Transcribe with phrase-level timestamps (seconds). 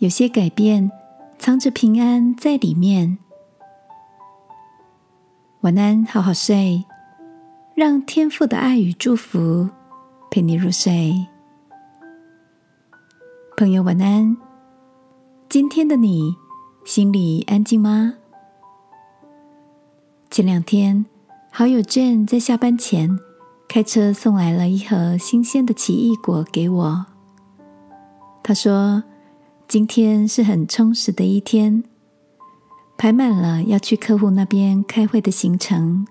[0.00, 0.90] 有些改变
[1.38, 3.18] 藏着平安在里面。
[5.60, 6.82] 晚安，好好睡，
[7.74, 9.68] 让天父的爱与祝福
[10.30, 11.14] 陪你入睡。
[13.58, 14.34] 朋友，晚安。
[15.50, 16.34] 今天的你
[16.86, 18.14] 心里安静吗？
[20.30, 21.04] 前两天，
[21.50, 23.18] 好友 Jane 在下班前
[23.68, 27.04] 开车送来了一盒新鲜的奇异果给我。
[28.42, 29.04] 他说
[29.70, 31.84] ：“今天是很充实的一天，
[32.98, 36.04] 排满了要去客户那边开会的行程。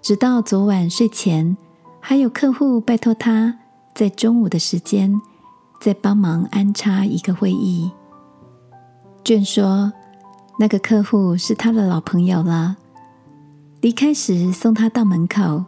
[0.00, 1.56] 直到昨晚睡前，
[1.98, 3.58] 还有客户拜托他
[3.92, 5.20] 在中午的时间
[5.80, 7.90] 再帮忙安插一个会议。”
[9.24, 9.92] 卷说
[10.56, 12.76] ：“那个客户是他的老朋友了。
[13.80, 15.64] 离开时送他到门口，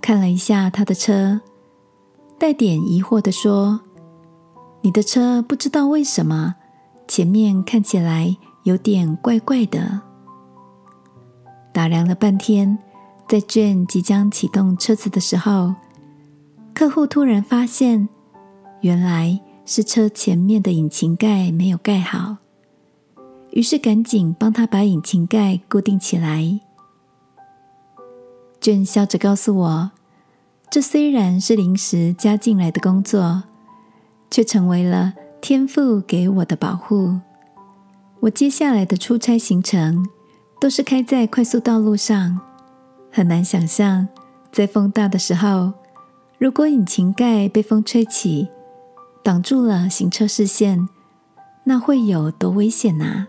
[0.00, 1.40] 看了一下他的车，
[2.38, 3.80] 带点疑惑的说
[4.86, 6.54] ：‘你的车不知道为什么
[7.08, 10.00] 前面看起来有点怪怪的。’
[11.74, 12.78] 打量了半天，
[13.26, 15.74] 在卷即将启动车子的时候，
[16.72, 18.08] 客户突然发现，
[18.80, 22.36] 原来是车前面的引擎盖没有盖好。”
[23.50, 26.60] 于是赶紧帮他把引擎盖固定起来。
[28.60, 29.90] 卷笑着告诉我
[30.70, 33.42] ：“这虽然是临时加进来的工作，
[34.30, 37.20] 却成为了天父给我的保护。
[38.20, 40.06] 我接下来的出差行程
[40.60, 42.40] 都是开在快速道路上，
[43.12, 44.08] 很难想象
[44.50, 45.72] 在风大的时候，
[46.38, 48.48] 如果引擎盖被风吹起，
[49.22, 50.88] 挡住了行车视线，
[51.64, 53.28] 那会有多危险呐！”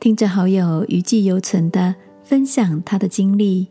[0.00, 3.68] 听着好友余悸犹存的分享他的经历，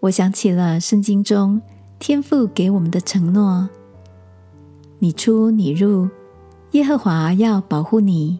[0.00, 1.60] 我想起了圣经中
[1.98, 3.68] 天父给我们的承诺
[4.98, 6.08] ：“你出你入，
[6.72, 8.38] 耶和华要保护你，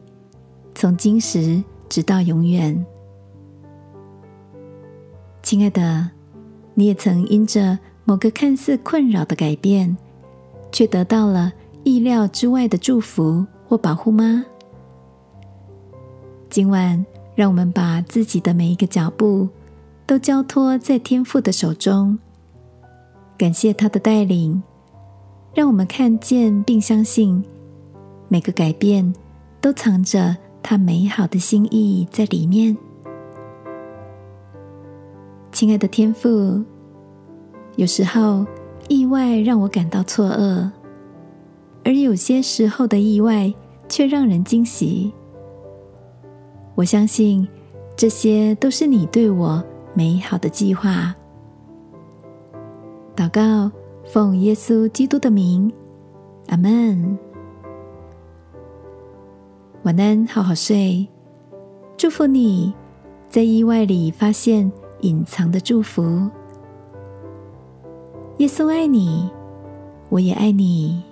[0.75, 2.85] 从今时直到永远。”
[5.43, 6.11] 亲爱的，
[6.73, 9.95] 你也曾因着某个看似困扰的改变，
[10.73, 14.45] 却得到了意料之外的祝福或保护吗？
[16.49, 17.05] 今晚，
[17.35, 19.49] 让我们把自己的每一个脚步
[20.07, 22.19] 都交托在天父的手中，
[23.37, 24.63] 感谢他的带领，
[25.55, 27.43] 让我们看见并相信
[28.29, 29.15] 每个改变
[29.61, 32.77] 都藏着他美好的心意在里面。
[35.53, 36.61] 亲爱的天父，
[37.77, 38.45] 有时候
[38.89, 40.69] 意外让我感到错愕，
[41.85, 43.55] 而有些时候的意外
[43.89, 45.13] 却让人惊喜。
[46.75, 47.47] 我相信
[47.97, 49.63] 这些都是你对我
[49.95, 51.15] 美好的计划。
[53.15, 53.71] 祷告，
[54.07, 55.73] 奉耶稣基督的名，
[56.49, 57.19] 阿门。
[59.83, 61.07] 晚安，好好睡。
[61.97, 62.73] 祝福你
[63.29, 64.71] 在意外里发现
[65.01, 66.31] 隐藏的祝福。
[68.39, 69.31] 耶稣爱你，
[70.11, 71.03] 我也爱你。